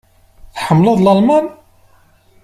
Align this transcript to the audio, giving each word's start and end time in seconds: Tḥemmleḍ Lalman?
Tḥemmleḍ 0.55 0.97
Lalman? 1.01 1.45